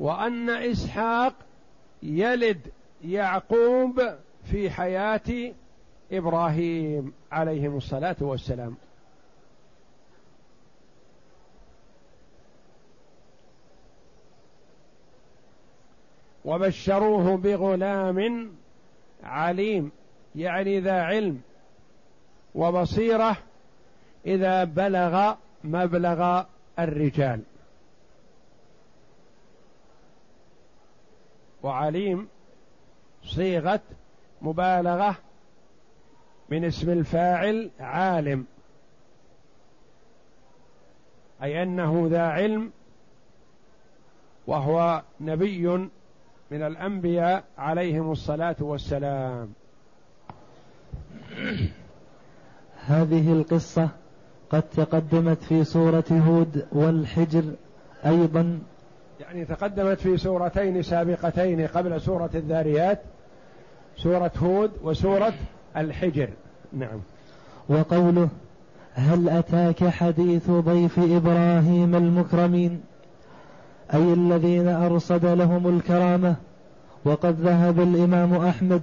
وأن 0.00 0.50
إسحاق 0.50 1.34
يلد 2.02 2.60
يعقوب 3.04 4.02
في 4.44 4.70
حياة 4.70 5.52
إبراهيم 6.12 7.12
عليهم 7.32 7.76
الصلاة 7.76 8.16
والسلام. 8.20 8.76
وبشروه 16.44 17.36
بغلام 17.36 18.50
عليم 19.22 19.92
يعني 20.36 20.80
ذا 20.80 21.02
علم 21.02 21.40
وبصيرة 22.54 23.36
إذا 24.26 24.64
بلغ 24.64 25.34
مبلغ 25.64 26.44
الرجال. 26.78 27.42
وعليم 31.62 32.28
صيغة 33.24 33.80
مبالغة 34.42 35.16
من 36.50 36.64
اسم 36.64 36.90
الفاعل 36.90 37.70
عالم. 37.80 38.44
أي 41.42 41.62
أنه 41.62 42.08
ذا 42.10 42.22
علم 42.22 42.70
وهو 44.46 45.02
نبي 45.20 45.66
من 46.50 46.62
الأنبياء 46.62 47.44
عليهم 47.58 48.12
الصلاة 48.12 48.56
والسلام. 48.60 49.52
هذه 52.86 53.32
القصة 53.32 53.88
قد 54.50 54.62
تقدمت 54.62 55.42
في 55.42 55.64
سورة 55.64 56.04
هود 56.10 56.66
والحجر 56.72 57.44
أيضا. 58.06 58.58
يعني 59.20 59.44
تقدمت 59.44 60.00
في 60.00 60.16
سورتين 60.16 60.82
سابقتين 60.82 61.66
قبل 61.66 62.00
سورة 62.00 62.30
الذاريات 62.34 63.00
سورة 63.96 64.32
هود 64.42 64.70
وسورة 64.82 65.34
الحجر. 65.76 66.28
نعم. 66.72 67.00
وقوله 67.68 68.28
هل 68.94 69.28
أتاك 69.28 69.88
حديث 69.88 70.50
ضيف 70.50 70.98
إبراهيم 70.98 71.94
المكرمين؟ 71.94 72.80
أي 73.94 74.12
الذين 74.12 74.68
أرصد 74.68 75.26
لهم 75.26 75.76
الكرامة 75.76 76.36
وقد 77.04 77.40
ذهب 77.40 77.80
الإمام 77.80 78.34
أحمد 78.34 78.82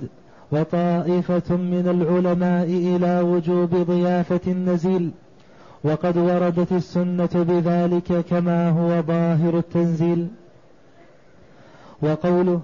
وطائفة 0.52 1.56
من 1.56 1.88
العلماء 1.88 2.65
إلى 2.65 3.21
وجوب 3.21 3.76
ضيافة 3.76 4.41
النزيل 4.47 5.12
وقد 5.84 6.17
وردت 6.17 6.71
السنة 6.71 7.30
بذلك 7.34 8.26
كما 8.30 8.69
هو 8.69 9.02
ظاهر 9.02 9.58
التنزيل. 9.58 10.28
وقوله 12.02 12.62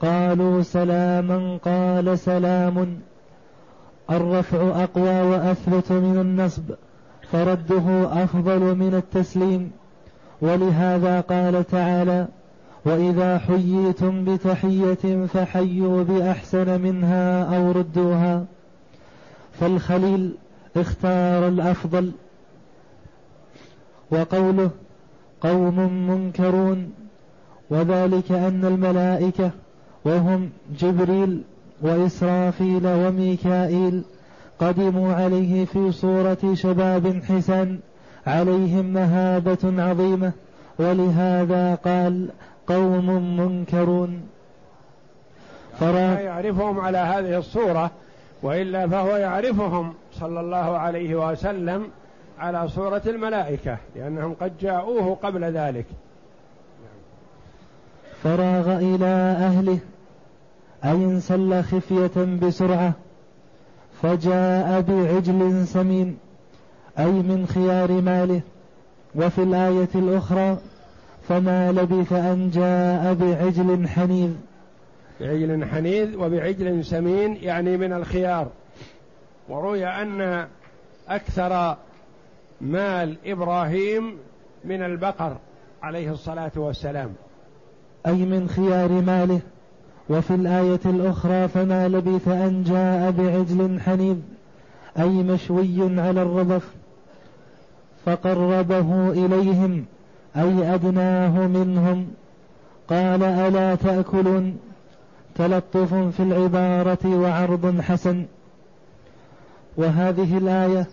قالوا 0.00 0.62
سلاما 0.62 1.56
قال 1.64 2.18
سلام 2.18 2.98
الرفع 4.10 4.82
أقوى 4.82 5.20
وأثبت 5.20 5.92
من 5.92 6.18
النصب 6.20 6.62
فرده 7.32 8.08
أفضل 8.24 8.60
من 8.76 8.94
التسليم. 8.94 9.70
ولهذا 10.40 11.20
قال 11.20 11.66
تعالى 11.66 12.28
وإذا 12.84 13.38
حييتم 13.38 14.24
بتحية 14.24 15.26
فحيوا 15.26 16.02
بأحسن 16.02 16.80
منها 16.80 17.56
أو 17.56 17.72
ردوها. 17.72 18.44
فالخليل 19.60 20.34
اختار 20.76 21.48
الأفضل. 21.48 22.12
وقوله 24.10 24.70
قوم 25.40 26.08
منكرون 26.10 26.92
وذلك 27.70 28.32
أن 28.32 28.64
الملائكة 28.64 29.50
وهم 30.04 30.50
جبريل 30.78 31.42
وإسرافيل 31.80 32.86
وميكائيل 32.86 34.02
قدموا 34.60 35.14
عليه 35.14 35.64
في 35.64 35.92
صورة 35.92 36.54
شباب 36.54 37.22
حسان 37.28 37.78
عليهم 38.26 38.84
مهابة 38.84 39.82
عظيمة 39.82 40.32
ولهذا 40.78 41.74
قال 41.74 42.28
قوم 42.66 43.36
منكرون. 43.36 44.22
فرا 45.80 46.20
يعرفهم 46.20 46.80
على 46.80 46.98
هذه 46.98 47.38
الصورة 47.38 47.90
وإلا 48.42 48.88
فهو 48.88 49.16
يعرفهم 49.16 49.94
صلى 50.12 50.40
الله 50.40 50.78
عليه 50.78 51.30
وسلم 51.30 51.88
على 52.38 52.68
صورة 52.68 53.02
الملائكة 53.06 53.76
لأنهم 53.96 54.34
قد 54.40 54.58
جاءوه 54.60 55.14
قبل 55.22 55.44
ذلك. 55.44 55.86
فراغ 58.22 58.78
إلى 58.78 59.06
أهله 59.40 59.78
أي 60.86 61.04
انسل 61.04 61.62
خفية 61.62 62.24
بسرعة 62.42 62.92
فجاء 64.02 64.80
بعجل 64.80 65.66
سمين 65.66 66.18
أي 66.98 67.12
من 67.12 67.46
خيار 67.46 67.92
ماله. 67.92 68.40
وفي 69.14 69.42
الآية 69.42 69.88
الأخرى 69.94 70.58
فما 71.28 71.72
لبث 71.72 72.12
أن 72.12 72.50
جاء 72.50 73.14
بعجل 73.14 73.88
حنيذ. 73.88 74.30
بعجل 75.20 75.64
حنيذ 75.64 76.16
وبعجل 76.16 76.84
سمين 76.84 77.36
يعني 77.36 77.76
من 77.76 77.92
الخيار. 77.92 78.48
وروي 79.48 79.86
أن 79.86 80.46
أكثر 81.08 81.76
مال 82.60 83.16
إبراهيم 83.26 84.18
من 84.64 84.82
البقر 84.82 85.36
عليه 85.82 86.12
الصلاة 86.12 86.52
والسلام. 86.56 87.12
أي 88.06 88.24
من 88.24 88.48
خيار 88.48 88.92
ماله. 88.92 89.40
وفي 90.10 90.34
الآية 90.34 90.80
الأخرى 90.84 91.48
فما 91.48 91.88
لبث 91.88 92.28
أن 92.28 92.64
جاء 92.64 93.10
بعجل 93.10 93.80
حنيذ 93.80 94.16
أي 94.98 95.08
مشوي 95.08 96.00
على 96.00 96.22
الرضف 96.22 96.62
فقربه 98.06 99.10
إليهم 99.10 99.84
أي 100.36 100.74
أدناه 100.74 101.46
منهم. 101.46 102.06
قال 102.88 103.22
ألا 103.22 103.74
تأكلون؟ 103.74 104.56
تلطف 105.34 105.94
في 105.94 106.20
العبارة 106.22 107.06
وعرض 107.06 107.80
حسن. 107.80 108.24
وهذه 109.76 110.38
الآية 110.38 110.86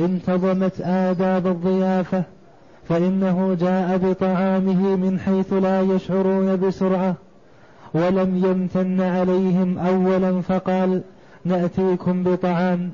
انتظمت 0.00 0.80
آداب 0.80 1.46
الضيافة 1.46 2.22
فإنه 2.88 3.56
جاء 3.60 3.98
بطعامه 3.98 4.96
من 4.96 5.20
حيث 5.20 5.52
لا 5.52 5.80
يشعرون 5.80 6.56
بسرعة. 6.56 7.14
ولم 7.94 8.44
يمتن 8.44 9.00
عليهم 9.00 9.78
أولا 9.78 10.40
فقال 10.40 11.02
نأتيكم 11.44 12.22
بطعام. 12.22 12.90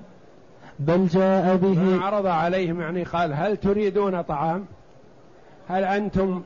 بل 0.79 1.07
جاء 1.07 1.57
به 1.57 2.01
عرض 2.01 2.27
عليهم 2.27 2.81
يعني 2.81 3.05
قال 3.05 3.35
هل 3.35 3.57
تريدون 3.57 4.23
طعام؟ 4.23 4.65
هل 5.69 5.85
أنتم 5.85 6.43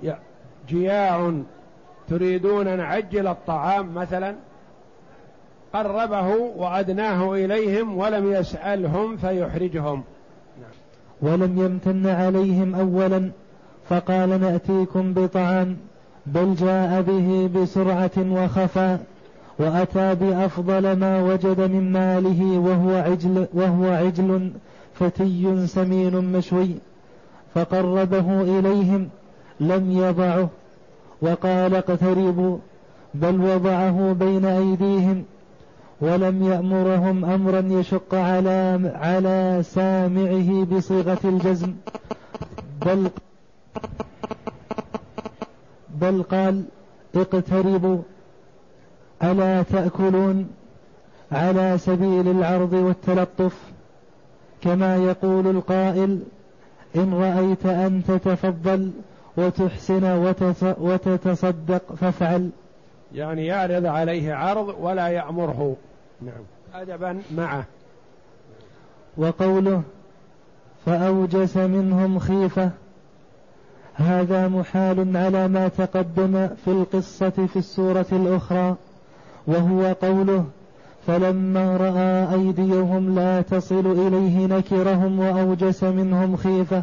جياع 0.68 1.32
تريدون 2.08 2.76
نعجل 2.76 3.26
الطعام 3.26 3.94
مثلا؟ 3.94 4.34
قربه 5.72 6.28
وأدناه 6.56 7.34
إليهم 7.34 7.98
ولم 7.98 8.32
يسألهم 8.32 9.16
فيحرجهم. 9.16 10.02
ولم 11.22 11.58
يمتن 11.58 12.06
عليهم 12.06 12.74
أولا 12.74 13.30
فقال 13.88 14.40
نأتيكم 14.40 15.14
بطعام. 15.14 15.76
بل 16.26 16.54
جاء 16.54 17.02
به 17.02 17.50
بسرعة 17.54 18.10
وخفى 18.18 18.98
وأتى 19.58 20.14
بأفضل 20.14 20.96
ما 20.96 21.22
وجد 21.22 21.60
من 21.60 21.92
ماله 21.92 22.58
وهو 22.58 22.96
عجل 22.96 23.46
وهو 23.54 23.90
عجل 23.90 24.50
فتي 24.94 25.66
سمين 25.66 26.32
مشوي. 26.32 26.74
فقربه 27.54 28.42
إليهم 28.58 29.08
لم 29.60 29.90
يضعه 29.90 30.48
وقال 31.22 31.74
اقتربوا 31.74 32.58
بل 33.14 33.40
وضعه 33.40 34.12
بين 34.12 34.44
أيديهم 34.44 35.24
ولم 36.00 36.42
يأمرهم 36.42 37.24
أمرا 37.24 37.60
يشق 37.60 38.14
على 38.14 38.92
على 38.94 39.60
سامعه 39.62 40.64
بصيغة 40.64 41.18
الجزم 41.24 41.72
بل 42.86 43.10
بل 46.02 46.22
قال 46.22 46.64
اقتربوا 47.14 47.98
ألا 49.22 49.62
تأكلون 49.62 50.50
على 51.32 51.78
سبيل 51.78 52.28
العرض 52.28 52.72
والتلطف؟ 52.72 53.56
كما 54.62 54.96
يقول 54.96 55.46
القائل 55.46 56.22
إن 56.96 57.14
رأيت 57.14 57.66
أن 57.66 58.02
تتفضل 58.08 58.90
وتحسن 59.36 60.04
وتتصدق 60.78 61.94
فافعل. 61.94 62.50
يعني 63.14 63.46
يعرض 63.46 63.86
عليه 63.86 64.34
عرض 64.34 64.74
ولا 64.80 65.08
يأمره. 65.08 65.76
نعم. 66.22 66.42
أدبا 66.74 67.22
معه. 67.36 67.64
وقوله 69.16 69.82
فأوجس 70.86 71.56
منهم 71.56 72.18
خيفة 72.18 72.70
هذا 73.94 74.48
محال 74.48 75.16
على 75.16 75.48
ما 75.48 75.68
تقدم 75.68 76.48
في 76.64 76.68
القصة 76.68 77.30
في 77.30 77.56
السورة 77.56 78.06
الأخرى 78.12 78.76
وهو 79.46 79.92
قوله 80.02 80.44
فلما 81.06 81.76
رأى 81.76 82.40
أيديهم 82.40 83.14
لا 83.14 83.42
تصل 83.42 83.86
إليه 84.06 84.46
نكرهم 84.46 85.18
وأوجس 85.18 85.84
منهم 85.84 86.36
خيفة. 86.36 86.82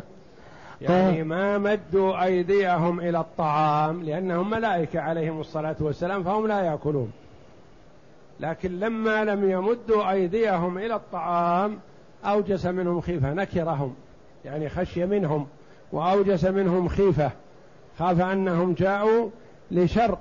يعني 0.82 1.24
ما 1.24 1.58
مدوا 1.58 2.24
أيديهم 2.24 3.00
إلى 3.00 3.20
الطعام 3.20 4.04
لأنهم 4.04 4.50
ملائكة 4.50 5.00
عليهم 5.00 5.40
الصلاة 5.40 5.76
والسلام 5.80 6.24
فهم 6.24 6.48
لا 6.48 6.62
يأكلون. 6.62 7.12
لكن 8.40 8.80
لما 8.80 9.26
لم 9.26 9.50
يمدوا 9.50 10.12
أيديهم 10.12 10.78
إلى 10.78 10.96
الطعام 10.96 11.78
أوجس 12.26 12.66
منهم 12.66 13.02
خيفة 13.02 13.34
نكرهم 13.34 13.96
يعني 14.46 14.70
خشي 14.70 15.06
منهم. 15.06 15.48
وأوجس 15.92 16.46
منهم 16.46 16.88
خيفة 16.88 17.32
خاف 18.00 18.22
أنهم 18.22 18.74
جاءوا 18.74 19.30
لشر 19.72 20.18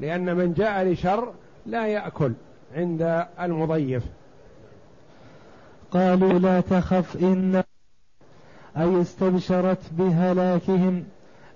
لأن 0.00 0.36
من 0.36 0.52
جاء 0.52 0.84
لشر 0.84 1.32
لا 1.66 1.86
يأكل 1.86 2.32
عند 2.74 3.26
المضيف. 3.40 4.02
قالوا 5.90 6.32
لا 6.32 6.60
تخف 6.60 7.16
إن 7.16 7.62
أي 8.76 9.00
استبشرت 9.00 9.78
بهلاكهم 9.92 11.04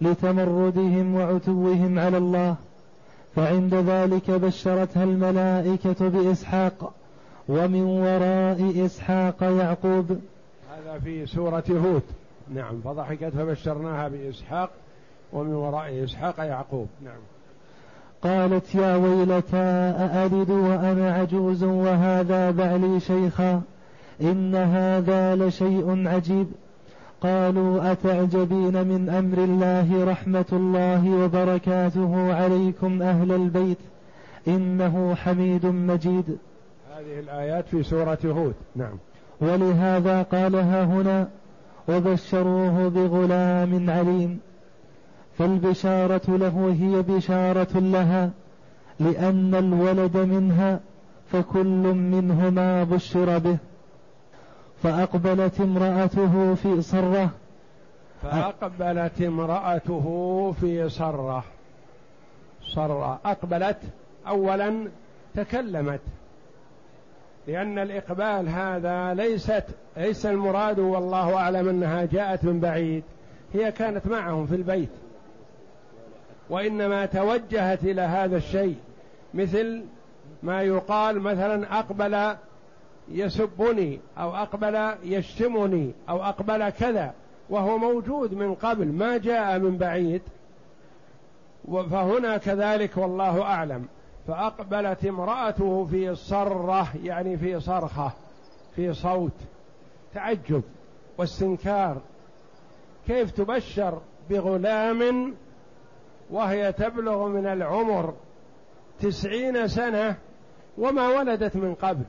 لتمردهم 0.01 1.15
وعتوهم 1.15 1.99
على 1.99 2.19
الله 2.19 2.57
فعند 3.37 3.75
ذلك 3.75 4.31
بشرتها 4.31 5.05
الملائكة 5.05 6.09
بإسحاق 6.09 6.93
ومن 7.49 7.83
وراء 7.83 8.87
إسحاق 8.87 9.43
يعقوب. 9.43 10.19
هذا 10.71 10.99
في 11.05 11.27
سورة 11.27 11.65
هود. 11.71 12.03
نعم 12.55 12.81
فضحكت 12.81 13.33
فبشرناها 13.37 14.09
بإسحاق 14.09 14.71
ومن 15.33 15.55
وراء 15.55 16.05
إسحاق 16.05 16.35
يعقوب. 16.39 16.89
نعم. 17.05 17.21
قالت 18.23 18.75
يا 18.75 18.97
ويلتى 18.97 19.57
أألد 19.57 20.51
وأنا 20.51 21.13
عجوز 21.13 21.65
وهذا 21.65 22.51
بعلي 22.51 23.01
شيخا؟ 23.01 23.63
إن 24.21 24.55
هذا 24.55 25.35
لشيء 25.37 26.09
عجيب. 26.09 26.47
قالوا 27.21 27.93
أتعجبين 27.93 28.87
من 28.87 29.09
أمر 29.09 29.39
الله 29.39 30.05
رحمة 30.05 30.45
الله 30.53 31.25
وبركاته 31.25 32.35
عليكم 32.35 33.03
أهل 33.03 33.33
البيت؟ 33.33 33.79
إنه 34.49 35.15
حميد 35.15 35.67
مجيد. 35.67 36.39
هذه 36.97 37.19
الآيات 37.19 37.69
في 37.69 37.83
سورة 37.83 38.19
هود. 38.25 38.55
نعم. 38.77 38.97
ولهذا 39.41 40.23
قالها 40.23 40.85
هنا 40.85 41.29
وبشروه 41.91 42.89
بغلام 42.89 43.91
عليم 43.91 44.41
فالبشارة 45.39 46.37
له 46.37 46.77
هي 46.81 47.03
بشارة 47.03 47.79
لها 47.79 48.31
لأن 49.01 49.55
الولد 49.55 50.17
منها 50.17 50.81
فكل 51.33 51.95
منهما 51.95 52.85
بشر 52.85 53.39
به. 53.39 53.57
فأقبلت 54.83 55.61
امرأته 55.61 56.55
في 56.55 56.83
صرة. 56.83 57.31
فأقبلت 58.23 59.23
امرأته 59.23 60.07
في 60.61 60.89
صرة. 60.89 61.45
صرة. 62.75 63.21
أقبلت 63.25 63.79
أولا 64.29 64.89
تكلمت. 65.35 66.01
لأن 67.47 67.79
الإقبال 67.79 68.49
هذا 68.49 69.15
ليست 69.15 69.65
ليس 69.97 70.27
المراد 70.27 70.79
والله 70.79 71.37
أعلم 71.37 71.69
أنها 71.69 72.05
جاءت 72.05 72.45
من 72.45 72.61
بعيد 72.61 73.05
هي 73.55 73.73
كانت 73.73 74.07
معهم 74.07 74.47
في 74.47 74.55
البيت. 74.55 74.89
وإنما 76.51 77.07
توجهت 77.07 77.85
إلى 77.85 78.03
هذا 78.03 78.37
الشيء 78.37 78.77
مثل 79.35 79.85
ما 80.43 80.63
يقال 80.63 81.21
مثلا 81.21 81.79
أقبل 81.79 82.37
يسبني 83.09 84.01
أو 84.19 84.37
أقبل 84.37 84.95
يشتمني 85.05 85.93
أو 86.09 86.23
أقبل 86.23 86.71
كذا 86.71 87.15
وهو 87.51 87.79
موجود 87.79 88.35
من 88.35 88.55
قبل 88.55 88.87
ما 88.87 89.19
جاء 89.19 89.59
من 89.59 89.77
بعيد. 89.77 90.23
فهنا 91.91 92.37
كذلك 92.37 92.97
والله 92.97 93.43
أعلم. 93.43 93.87
فأقبلت 94.27 95.05
امرأته 95.05 95.87
في 95.91 96.15
صرة 96.15 96.89
يعني 97.03 97.37
في 97.37 97.61
صرخة 97.61 98.13
في 98.77 98.93
صوت 98.93 99.33
تعجب 100.15 100.63
واستنكار. 101.19 102.01
كيف 103.07 103.31
تبشر 103.31 104.01
بغلام 104.31 105.35
وهي 106.31 106.73
تبلغ 106.73 107.29
من 107.29 107.47
العمر 107.47 108.15
تسعين 109.01 109.69
سنة 109.69 110.17
وما 110.79 111.09
ولدت 111.09 111.57
من 111.57 111.75
قبل؟ 111.75 112.05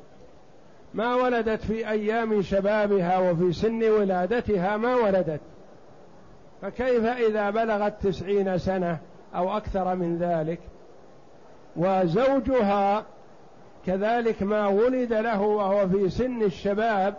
ما 0.94 1.16
ولدت 1.16 1.62
في 1.62 1.90
أيام 1.90 2.42
شبابها 2.42 3.18
وفي 3.18 3.54
سن 3.54 3.84
ولادتها 3.84 4.78
ما 4.78 4.96
ولدت. 4.96 5.42
فكيف 6.62 7.06
إذا 7.06 7.50
بلغت 7.50 8.08
تسعين 8.08 8.58
سنة 8.58 9.00
أو 9.36 9.58
أكثر 9.58 9.96
من 9.96 10.18
ذلك؟ 10.18 10.60
وزوجها 11.76 13.06
كذلك 13.86 14.44
ما 14.44 14.68
ولد 14.68 15.14
له 15.14 15.42
وهو 15.42 15.90
في 15.90 16.10
سن 16.10 16.44
الشباب 16.44 17.16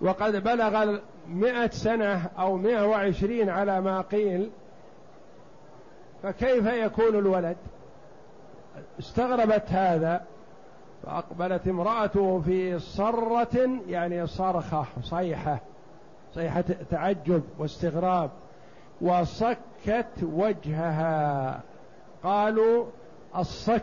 وقد 0.00 0.36
بلغ 0.36 0.98
مئة 1.28 1.70
سنة 1.70 2.30
أو 2.38 2.56
مئة 2.56 2.86
وعشرين 2.86 3.50
على 3.50 3.80
ما 3.80 4.00
قيل 4.00 4.50
فكيف 6.22 6.66
يكون 6.66 7.14
الولد؟ 7.18 7.56
استغربت 8.98 9.70
هذا 9.70 10.24
فأقبلت 11.02 11.68
امرأته 11.68 12.40
في 12.40 12.78
صرة 12.78 13.80
يعني 13.88 14.26
صرخة 14.26 14.84
صيحة 15.02 15.58
صيحة 16.34 16.64
تعجب 16.90 17.42
واستغراب 17.58 18.30
وصكت 19.00 20.22
وجهها. 20.22 21.60
قالوا 22.22 22.86
الصك 23.36 23.82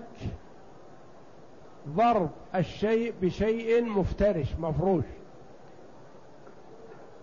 ضرب 1.87 2.29
الشيء 2.55 3.13
بشيء 3.21 3.83
مفترش 3.85 4.47
مفروش. 4.59 5.05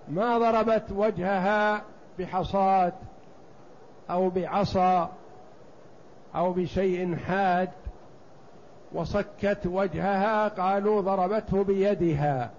ما 0.09 0.39
ضربت 0.39 0.85
وجهها 0.91 1.83
بحصاد 2.19 2.93
أو 4.11 4.31
بعصا 4.31 5.13
أو 6.35 6.53
بشيء 6.53 7.17
حاد 7.17 7.71
وصكت 8.93 9.61
وجهها 9.65 10.49
قالوا 10.49 11.01
ضربته 11.01 11.65
بيدها 11.65 12.51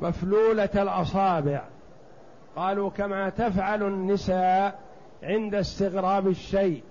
مفلولة 0.00 0.70
الأصابع. 0.74 1.62
قالوا 2.56 2.90
كما 2.90 3.28
تفعل 3.28 3.82
النساء 3.82 4.78
عند 5.22 5.54
استغراب 5.54 6.28
الشيء. 6.28 6.82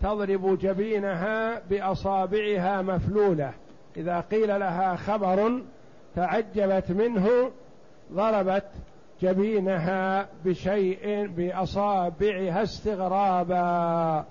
تضرب 0.00 0.58
جبينها 0.58 1.62
بأصابعها 1.70 2.82
مفلولة. 2.82 3.52
إذا 3.96 4.20
قيل 4.20 4.60
لها 4.60 4.96
خبر 4.96 5.62
تعجبت 6.16 6.90
منه 6.90 7.50
ضربت 8.12 8.64
جبينها 9.22 10.28
بشيء 10.44 11.26
بأصابعها 11.26 12.62
استغرابا. 12.62 14.24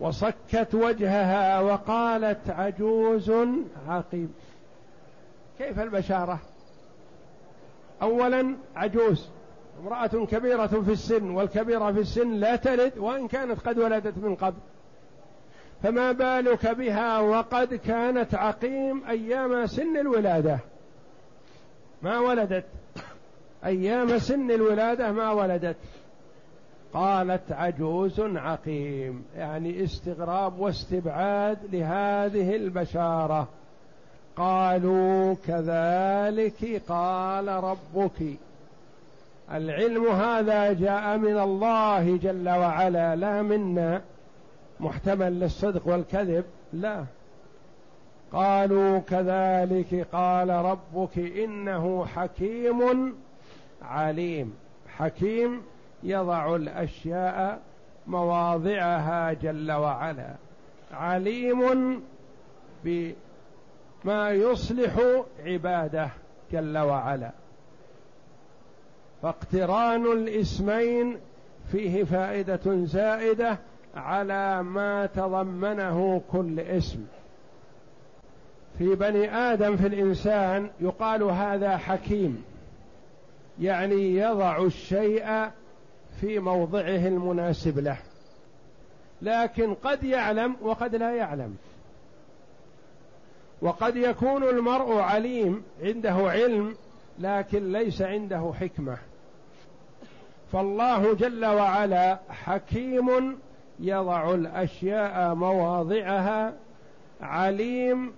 وصكت 0.00 0.74
وجهها 0.74 1.60
وقالت 1.60 2.50
عجوز 2.50 3.32
عقيم. 3.88 4.34
كيف 5.58 5.80
البشارة؟ 5.80 6.40
اولا 8.02 8.56
عجوز. 8.76 9.30
امرأة 9.80 10.26
كبيرة 10.26 10.66
في 10.66 10.92
السن 10.92 11.30
والكبيرة 11.30 11.92
في 11.92 12.00
السن 12.00 12.32
لا 12.32 12.56
تلد 12.56 12.98
وإن 12.98 13.28
كانت 13.28 13.60
قد 13.60 13.78
ولدت 13.78 14.18
من 14.18 14.34
قبل. 14.34 14.58
فما 15.82 16.12
بالك 16.12 16.66
بها 16.66 17.18
وقد 17.18 17.74
كانت 17.74 18.34
عقيم 18.34 19.04
أيام 19.08 19.66
سن 19.66 19.96
الولادة؟ 19.96 20.58
ما 22.02 22.18
ولدت. 22.18 22.64
أيام 23.64 24.18
سن 24.18 24.50
الولادة 24.50 25.12
ما 25.12 25.30
ولدت. 25.30 25.76
قالت 26.94 27.52
عجوز 27.52 28.20
عقيم. 28.20 29.24
يعني 29.36 29.84
استغراب 29.84 30.58
واستبعاد 30.58 31.58
لهذه 31.74 32.56
البشارة. 32.56 33.48
قالوا 34.36 35.34
كذلك 35.46 36.82
قال 36.88 37.48
ربك. 37.48 38.36
العلم 39.52 40.06
هذا 40.06 40.72
جاء 40.72 41.18
من 41.18 41.38
الله 41.38 42.16
جل 42.16 42.48
وعلا 42.48 43.16
لا 43.16 43.42
منا 43.42 44.02
محتمل 44.80 45.40
للصدق 45.40 45.88
والكذب 45.88 46.44
لا. 46.72 47.04
قالوا 48.32 48.98
كذلك 48.98 50.06
قال 50.12 50.50
ربك 50.50 51.18
إنه 51.18 52.06
حكيم 52.06 53.14
عليم. 53.82 54.54
حكيم 54.88 55.62
يضع 56.02 56.56
الأشياء 56.56 57.60
مواضعها 58.06 59.32
جل 59.32 59.72
وعلا. 59.72 60.34
عليم 60.92 62.02
بما 62.84 64.30
يصلح 64.30 65.22
عباده 65.44 66.10
جل 66.52 66.78
وعلا. 66.78 67.41
فاقتران 69.22 70.12
الاسمين 70.12 71.16
فيه 71.72 72.04
فائدة 72.04 72.84
زائدة 72.84 73.58
على 73.94 74.62
ما 74.62 75.06
تضمنه 75.06 76.22
كل 76.32 76.60
اسم. 76.60 77.06
في 78.78 78.94
بني 78.94 79.34
آدم 79.34 79.76
في 79.76 79.86
الإنسان 79.86 80.70
يقال 80.80 81.22
هذا 81.22 81.76
حكيم 81.76 82.44
يعني 83.60 84.16
يضع 84.16 84.62
الشيء 84.62 85.48
في 86.20 86.38
موضعه 86.38 87.06
المناسب 87.08 87.78
له 87.78 87.98
لكن 89.22 89.74
قد 89.74 90.04
يعلم 90.04 90.56
وقد 90.62 90.94
لا 90.94 91.14
يعلم. 91.14 91.56
وقد 93.62 93.96
يكون 93.96 94.42
المرء 94.42 94.98
عليم 94.98 95.62
عنده 95.82 96.14
علم 96.14 96.74
لكن 97.18 97.72
ليس 97.72 98.02
عنده 98.02 98.52
حكمة. 98.60 98.98
فالله 100.52 101.14
جل 101.14 101.44
وعلا 101.44 102.18
حكيم 102.28 103.38
يضع 103.80 104.34
الأشياء 104.34 105.34
مواضعها 105.34 106.54
عليم 107.20 108.12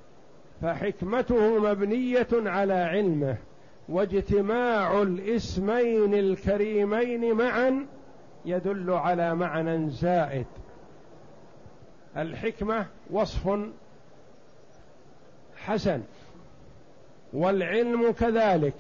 فحكمته 0.62 1.59
مبنية 1.59 2.29
على 2.33 2.75
علمه 2.75 3.37
واجتماع 3.88 5.03
الاسمين 5.03 6.14
الكريمين 6.14 7.35
معا 7.35 7.87
يدل 8.44 8.90
على 8.90 9.35
معنى 9.35 9.90
زائد. 9.90 10.47
الحكمة 12.16 12.87
وصف 13.11 13.59
حسن 15.57 16.03
والعلم 17.33 18.11
كذلك. 18.12 18.75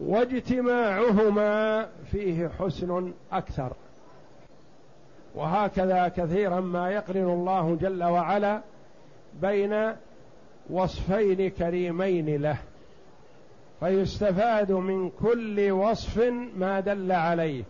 واجتماعهما 0.00 1.86
فيه 2.10 2.48
حسن 2.58 3.12
أكثر. 3.32 3.72
وهكذا 5.34 6.08
كثيرا 6.08 6.60
ما 6.60 6.90
يقرن 6.90 7.30
الله 7.30 7.76
جل 7.80 8.04
وعلا 8.04 8.60
بين 9.42 9.92
وصفين 10.70 11.50
كريمين 11.50 12.42
له 12.42 12.58
فيستفاد 13.80 14.72
من 14.72 15.10
كل 15.10 15.70
وصف 15.70 16.18
ما 16.56 16.80
دل 16.80 17.12
عليه 17.12 17.64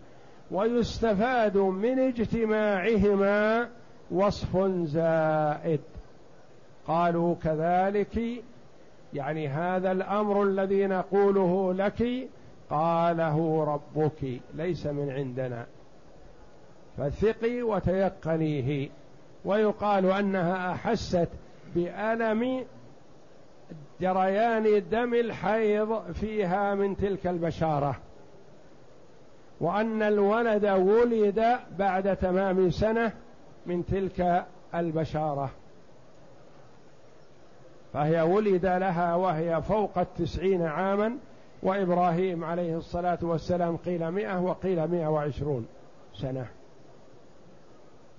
ويستفاد 0.51 1.57
من 1.57 1.99
اجتماعهما 1.99 3.69
وصف 4.11 4.57
زائد. 4.83 5.79
قالوا 6.87 7.35
كذلك 7.43 8.43
يعني 9.13 9.47
هذا 9.47 9.91
الأمر 9.91 10.43
الذي 10.43 10.87
نقوله 10.87 11.73
لك 11.73 12.29
قاله 12.69 13.63
ربك 13.63 14.41
ليس 14.53 14.85
من 14.85 15.09
عندنا. 15.11 15.65
فثقي 16.97 17.61
وتيقنيه. 17.61 18.89
ويقال 19.45 20.05
أنها 20.05 20.71
أحست 20.71 21.27
بألم 21.75 22.65
جريان 24.01 24.89
دم 24.91 25.13
الحيض 25.13 26.11
فيها 26.11 26.75
من 26.75 26.97
تلك 26.97 27.27
البشارة. 27.27 27.95
وأن 29.61 30.01
الولد 30.01 30.65
ولد 30.65 31.59
بعد 31.79 32.15
تمام 32.15 32.69
سنة 32.69 33.11
من 33.65 33.85
تلك 33.85 34.45
البشارة. 34.75 35.49
فهي 37.93 38.21
ولد 38.21 38.65
لها 38.65 39.15
وهي 39.15 39.61
فوق 39.61 39.97
التسعين 39.97 40.61
عاما 40.61 41.17
وإبراهيم 41.63 42.43
عليه 42.43 42.77
الصلاة 42.77 43.19
والسلام 43.21 43.77
قيل 43.77 44.11
مئة 44.11 44.39
وقيل 44.41 44.87
مئة 44.87 45.07
وعشرون 45.07 45.65
سنة. 46.13 46.45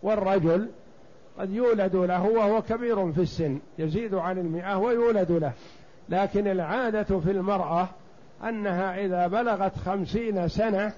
والرجل 0.03 0.69
قد 1.39 1.51
يولد 1.51 1.97
له 1.97 2.23
وهو 2.23 2.63
كبير 2.63 3.13
في 3.13 3.21
السن 3.21 3.59
يزيد 3.79 4.15
عن 4.15 4.39
المئة 4.39 4.79
ويولد 4.79 5.33
له. 5.33 5.53
لكن 6.09 6.47
العادة 6.47 7.21
في 7.21 7.31
المرأة 7.31 7.89
أنها 8.45 9.05
إذا 9.05 9.27
بلغت 9.27 9.77
خمسين 9.77 10.49
سنة 10.49 10.93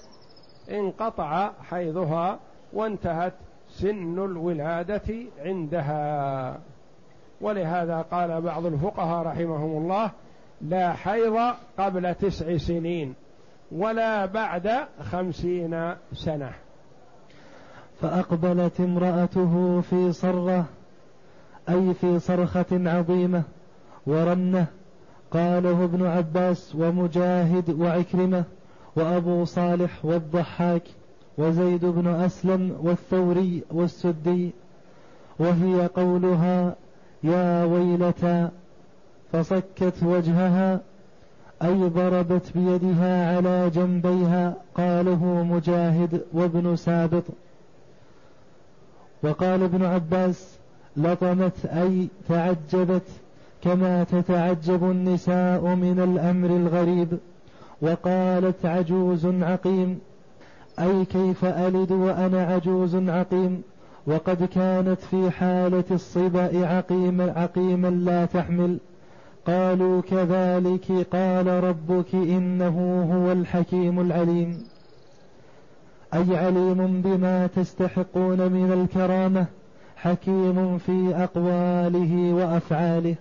انقطع 0.71 1.51
حيضها 1.71 2.39
وانتهت 2.73 3.35
سن 3.69 4.19
الولادة 4.19 5.15
عندها. 5.45 6.59
ولهذا 7.43 8.05
قال 8.11 8.41
بعض 8.41 8.67
الفقهاء 8.67 9.27
رحمهم 9.27 9.83
الله 9.83 10.11
لا 10.61 10.93
حيض 10.93 11.55
قبل 11.79 12.15
تسع 12.15 12.57
سنين 12.57 13.15
ولا 13.73 14.27
بعد 14.27 14.71
خمسين 15.03 15.95
سنة. 16.13 16.53
فأقبلت 18.01 18.81
امرأته 18.81 19.81
في 19.81 20.13
صرة 20.13 20.65
أي 21.69 21.95
في 21.95 22.19
صرخة 22.19 22.67
عظيمة 22.73 23.43
ورنة 24.07 24.67
قاله 25.31 25.85
ابن 25.85 26.07
عباس 26.07 26.75
ومجاهد 26.75 27.81
وعكرمة 27.81 28.45
وأبو 28.97 29.45
صالح 29.45 30.05
والضحاك 30.05 30.83
وزيد 31.39 31.85
بن 31.85 32.07
أسلم 32.07 32.77
والثوري 32.83 33.63
والسدي 33.71 34.51
وهي 35.39 35.87
قولها 35.87 36.77
يا 37.25 37.65
ويلتى 37.65 38.49
فصكت 39.33 39.95
وجهها 40.03 40.81
أي 41.63 41.75
ضربت 41.75 42.53
بيدها 42.55 43.37
على 43.37 43.71
جنبيها 43.71 44.55
قاله 44.75 45.25
مجاهد 45.25 46.21
وابن 46.33 46.77
سابط 46.77 47.25
وقال 49.23 49.63
ابن 49.63 49.85
عباس 49.85 50.59
لطمت 50.97 51.67
أي 51.67 52.09
تعجبت 52.29 53.07
كما 53.63 54.05
تتعجب 54.05 54.91
النساء 54.91 55.61
من 55.61 56.01
الأمر 56.01 56.49
الغريب. 56.57 57.19
وقالت 57.83 58.67
عجوز 58.67 59.27
عقيم 59.27 60.01
أي 60.79 61.05
كيف 61.05 61.45
ألد 61.45 61.93
وأنا 61.93 62.43
عجوز 62.43 62.97
عقيم؟ 62.97 63.63
وقد 64.07 64.45
كانت 64.45 65.01
في 65.01 65.31
حالة 65.31 65.85
الصبأ 65.91 66.67
عقيم 66.67 67.21
عقيما 67.21 67.89
لا 67.89 68.25
تحمل. 68.25 68.79
قالوا 69.47 70.01
كذلك 70.01 71.07
قال 71.13 71.47
ربك 71.47 72.15
إنه 72.15 73.03
هو 73.13 73.33
الحكيم 73.33 74.01
العليم. 74.01 74.65
أي 76.15 76.37
عليم 76.37 77.01
بما 77.03 77.47
تستحقون 77.47 78.53
من 78.53 78.73
الكرامة 78.73 79.47
حكيم 79.97 80.79
في 80.79 81.15
أقواله 81.17 82.35
وأفعاله. 82.35 83.15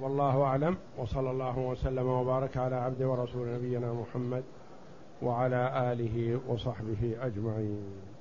والله 0.00 0.42
أعلم 0.42 0.76
وصلى 0.98 1.30
الله 1.30 1.58
وسلم 1.58 2.06
وبارك 2.06 2.56
على 2.56 2.76
عبد 2.76 3.02
ورسول 3.02 3.48
نبينا 3.54 3.92
محمد 3.92 4.42
وعلى 5.22 5.92
آله 5.92 6.38
وصحبه 6.48 7.16
أجمعين. 7.20 8.13